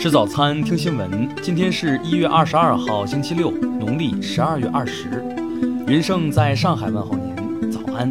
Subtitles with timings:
[0.00, 1.28] 吃早餐，听新闻。
[1.42, 5.22] 今天是一月二十二号，星期六，农历十二月二十。
[5.86, 8.10] 云盛在上海问候您，早安。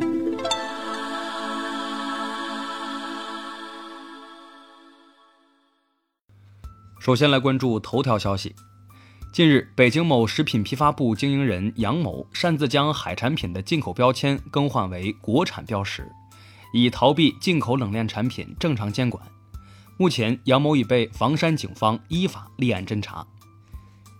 [6.99, 8.55] 首先来关注头条消息。
[9.33, 16.07] 近日，北京某食品批发部经营人杨某擅自将海产品的进口标签更换为国产标识，
[16.71, 19.19] 以逃避进口冷链产品正常监管。
[20.01, 23.27] 目前，杨某已被房山警方依法立案侦查。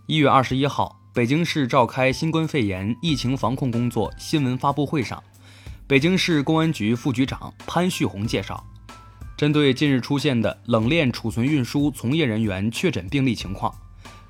[0.08, 5.24] 一月二十一号，北京市召开新冠肺炎疫情防控工作新闻发布会上，
[5.88, 8.62] 北京市公安局副局长潘旭红介绍，
[9.38, 13.74] 针对近日出现的冷链储存运输从业人员确诊病例情况，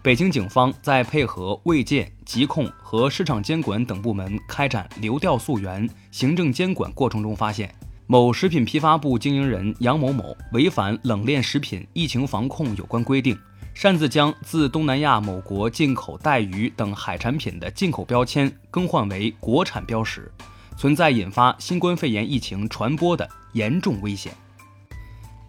[0.04, 7.74] 北京警方在配合卫健、疾控和市场监管等部门开展流调溯源、行政监管过程中发现。
[8.12, 13.38] 某食品批发部经营人杨某某违反冷链食品疫情防控有关规定，
[13.76, 20.32] 擅自将自东南亚某国进口带鱼等海产品的进口标签更换为国产标识，
[20.76, 24.34] 存在引发新冠肺炎疫情传播的严重危险。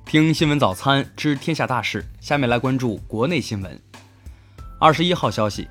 [0.05, 3.81] 听新闻早餐知天下大事，下面来关注国内新闻。
[4.79, 5.67] 二十一号消息，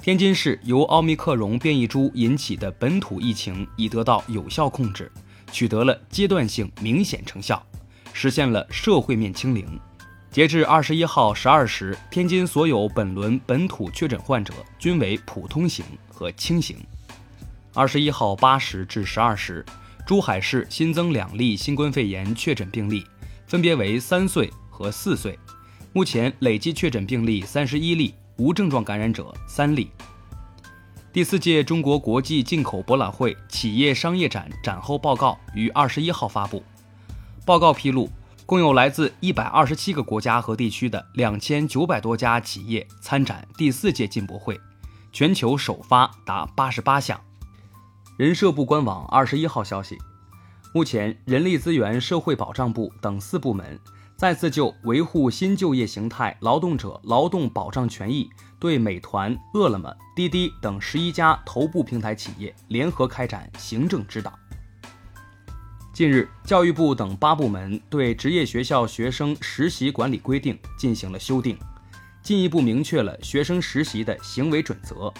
[0.00, 5.12] 天津市由奥密克戎变异株引起的本土疫情已得到有效控制。
[5.50, 7.64] 取得了阶段性明显成效，
[8.12, 9.66] 实现了社会面清零。
[10.30, 16.76] 截至二十一号十二时，天津所有本轮本土确诊患者均为普通型和轻型。
[17.74, 19.64] 二十一号八时至十二时，
[20.06, 23.04] 珠海市新增两例新冠肺炎确诊病例，
[23.46, 25.36] 分别为三岁和四岁。
[25.92, 29.90] 目前累计确诊病例三十一例，无症状感染者三例。
[31.12, 36.62] 第四届中国国际进口博览会企业商业展展后报告于二十一号发布。
[37.44, 38.08] 报告披露，
[38.46, 44.60] 共有来自一百二十七个国家和地区的两千九百多家企业参展第四届进博会，
[45.10, 47.20] 全球首发达八十八项。
[48.16, 49.98] 人社部官网二十一号消息，
[50.72, 53.76] 目前人力资源社会保障部等四部门。
[54.20, 64.38] 再次就维护新就业形态劳动者劳动保障权益，对美团、饿了么、滴滴等十一家头部平台企业联合开展行政指导。
[65.94, 71.58] 近日，教育部等八部门对职业学校学生实习管理规定进行了修订，
[72.22, 75.10] 进一步明确了学生实习的行为准则，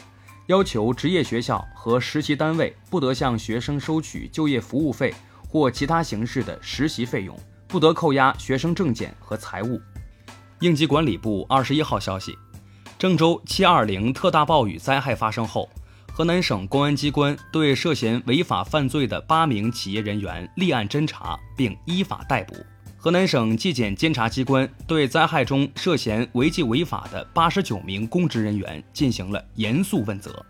[0.49, 5.15] 要求职业学校和实习单位不得向学生收取就业服务费
[5.49, 7.35] 或其他形式的实习费用。
[7.71, 9.81] 不得扣押学生证件和财物。
[10.59, 12.37] 应急管理部二十一号消息，
[12.99, 15.71] 郑州七二零特大暴雨灾害发生后，
[16.13, 22.55] 河南省公安机关对涉嫌违法犯罪的八名企业人员立案侦查并依法逮捕。
[22.99, 30.45] 河南省纪检监察机关对灾害中涉嫌违纪违法的八十九名公职人员进行了严肃问责。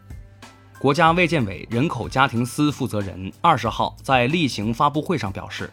[0.81, 5.71] 国家卫健委人口家庭司负责人二十号在例行发布会上表示。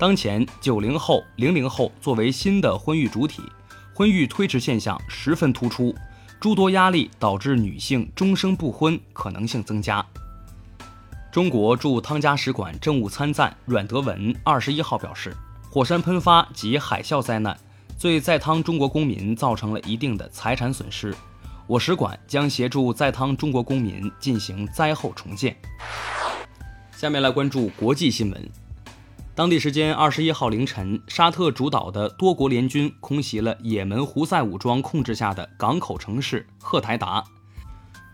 [0.00, 3.42] 当前，九零后、零零后作为新的婚育主体，
[3.94, 5.94] 婚育推迟现象十分突出，
[6.40, 10.02] 诸多压力导致女性终生不婚可能性增加。
[11.30, 15.36] 中国驻汤加使馆政务参赞阮德文二十一号表示，
[15.70, 17.54] 火山喷发及海啸灾难
[18.00, 21.14] 对在汤中国公民造成了一定的财产损失，
[21.66, 25.54] 我使馆将协助在汤中国公民进行灾后重建。
[26.96, 28.50] 下面来关注国际新闻。
[29.32, 37.24] 当地时间二十一号凌晨，沙特主导的多国联军空袭了也门胡塞武装控制下的港口城市赫台达，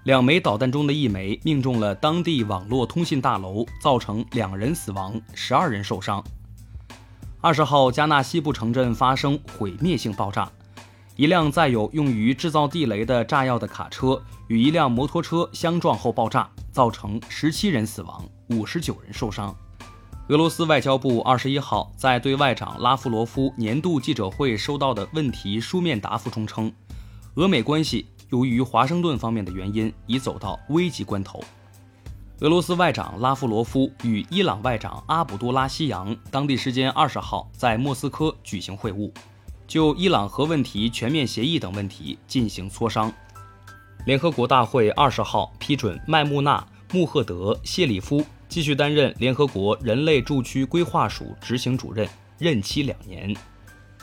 [0.04, 6.22] 两枚导弹中的一枚命中了当地网络通信大楼，造成两人死亡，十二人受伤。
[7.40, 10.48] 二十号，加纳西部城镇发生毁灭性爆炸，
[11.16, 19.56] 一辆载有用于制造地雷的炸药的卡车与一辆摩托车相撞后爆炸，造成十七人死亡，五十九人受伤。
[20.28, 26.72] 俄罗斯外交部二十一号在对外长拉夫罗夫年度记者会收到的问题书面答复中称，
[27.36, 31.40] 俄美关系由于华盛顿方面的原因已走到危急关头。
[32.40, 39.12] 俄罗斯外长拉夫罗夫与伊朗外长阿卜杜拉希扬当地时间二十号在莫斯科举行会晤，
[39.68, 43.12] 就伊朗核问题全面协议等问题进行磋商。
[44.04, 48.26] 联合国大会二十号批准麦穆纳穆赫德谢里夫。
[48.48, 52.08] 继续担任联合国人类驻区规划署执行主任，
[52.38, 53.34] 任期两年。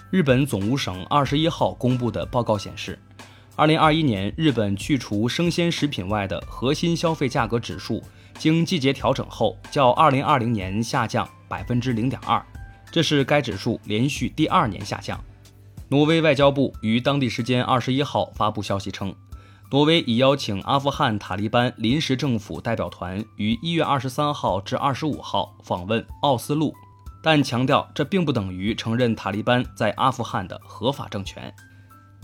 [0.10, 3.00] 日本总务省二十一号公布的报告显示，
[3.56, 8.04] 二零二一年日本去除生鲜食品外的核心消费价格指数，
[8.38, 12.44] 经季节调整后，较二零二零年下降百分之零点二，
[12.92, 15.19] 这是该指数连续第二年下降。
[15.90, 19.13] 挪威外交部于当地时间二十一号发布消息称，
[19.73, 26.71] 挪威已邀请阿富汗塔利班临时政府代表团于一月二十三号至二十五号访问奥斯陆，
[27.23, 31.51] 但强调这并不等于承认塔利班在阿富汗的合法政权。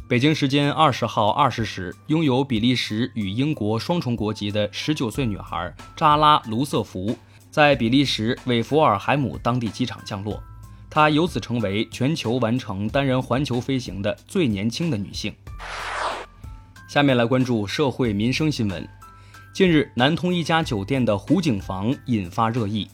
[0.08, 7.18] 北京时间二十号二十时，拥有比利时与英国双重国籍的十九岁女孩扎拉·卢瑟福
[7.50, 10.40] 在比利时韦弗尔海姆当地机场降落。
[10.88, 15.34] 她由此成为全球完成单人环球飞行的最年轻的女性。
[16.90, 18.90] 下面来关注社会民生新闻。
[19.54, 22.90] 近日，南通一家酒店的湖景房引发热议，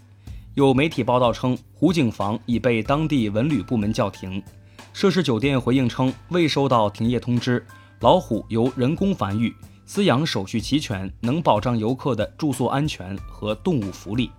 [0.56, 4.44] 有媒体报道称，湖景房已被当地文旅部门叫停。
[4.92, 7.66] 涉事酒店回应称，未收到停业通知，
[8.02, 9.56] 老虎由人工繁育，
[9.88, 14.30] 饲养手续齐全，能保障游客的住宿安全和动物福利。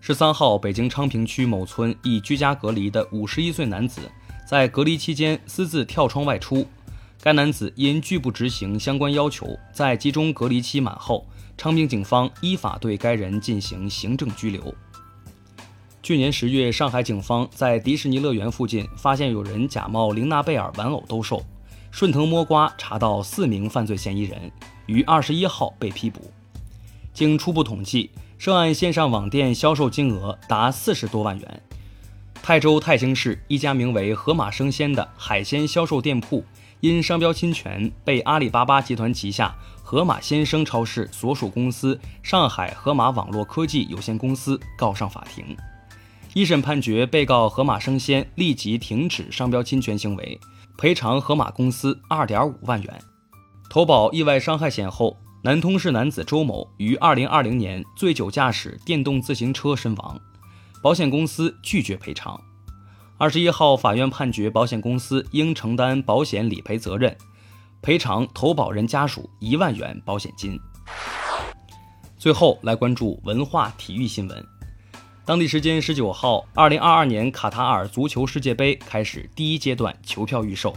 [0.00, 4.02] 十三号，北京昌平区某村一居家隔离的五十一岁男子，
[4.48, 6.64] 在隔离期间私自跳窗外出。
[7.24, 11.26] 该男子因拒不执行相关要求，在集中隔离期满后，
[11.56, 14.74] 昌平警方依法对该人进行行政拘留。
[16.02, 21.42] 去年十月，上海警方在迪士尼乐园附近发现有人假冒玲娜贝尔玩偶兜售，
[21.90, 24.52] 顺藤摸瓜查到四名犯罪嫌疑人，
[24.84, 26.30] 于二十一号被批捕。
[27.14, 28.10] 经初步统计。
[28.36, 31.62] 涉案线上网店销售金额达四十多万元。
[32.42, 36.44] 泰州泰兴市一家名为“河马生鲜”的海鲜销售店铺，
[36.84, 45.56] 因商标侵权被阿里巴巴集团旗下河马鲜生超市所属公司上海河马网络科技有限公司告上法庭。
[46.34, 50.38] 一审判决，被告河马生鲜立即停止商标侵权行为，
[50.76, 53.00] 赔偿河马公司二点五万元。
[53.70, 55.16] 投保意外伤害险后。
[55.42, 60.18] 南通市男子周某于二零二零年醉酒驾驶电动自行车身亡，
[60.82, 62.38] 保险公司拒绝赔偿。
[63.16, 67.16] 二十一号，法院判决保险公司应承担保险理赔责任，
[67.80, 70.58] 赔偿投保人家属一万元保险金。
[72.18, 74.44] 最后来关注文化体育新闻。
[75.24, 80.74] 当地时间十九号，二零二二年卡塔尔足球世界杯开始第一阶段球票预售。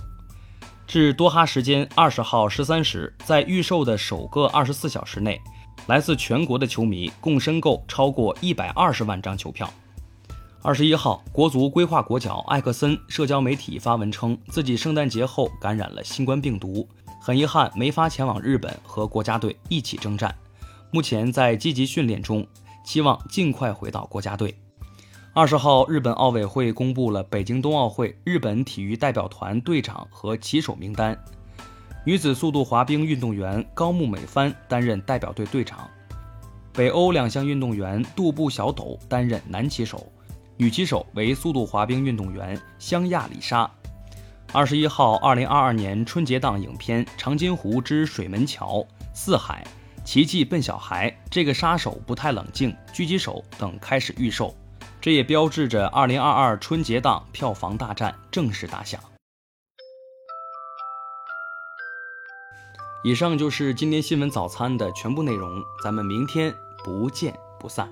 [0.86, 5.42] 至多哈时间二十号十三时，在预售的首个二十四小时内，
[5.88, 9.68] 来自全国的球迷共申购超过一百二十万张球票。
[10.68, 16.86] 二十一号，国足规划国脚艾克森社交媒体发文称，自己圣诞节后感染了新冠病毒，
[17.22, 20.36] 很遗憾没法前往日本和国家队一起征战，
[20.92, 22.46] 目前在积极训练中，
[22.84, 24.54] 期望尽快回到国家队。
[25.32, 31.18] 二十号，日本奥委会公布了北京冬奥会日本体育代表团队长和旗手名单。
[32.04, 35.90] 女子速度滑冰运动员高木美帆担任代表队队长，
[36.74, 40.06] 北欧两项运动员杜布小斗担任男旗手，
[40.60, 43.70] 女骑手为速度滑冰运动员香亚里莎。
[44.52, 48.78] 二十一号，二零二二年春节档影片《长津湖之水门桥》
[49.14, 49.64] 《四海》
[50.04, 54.56] 《奇迹笨小孩》《这个杀手不太冷静》《狙击手》等开始预售。
[55.00, 59.00] 这也标志着2022春节档票房大战正式打响。
[63.04, 66.52] 以上就是今天新闻早餐的全部内容，咱们明天
[66.84, 67.88] 不见不散。